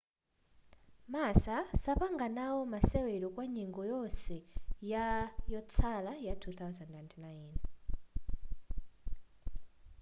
[1.13, 4.35] massa sapanga nao masewero kwa nyengo yonse
[4.91, 5.05] ya
[5.51, 7.51] yotsala ya 2009